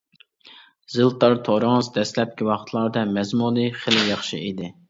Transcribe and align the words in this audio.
زىلتار 0.93 1.35
تورىڭىز 1.49 1.91
دەسلەپكى 1.99 2.49
ۋاقىتلاردا 2.49 3.07
مەزمۇنى 3.19 3.71
خېلى 3.83 4.09
ياخشى 4.13 4.45
ئىدى. 4.49 4.77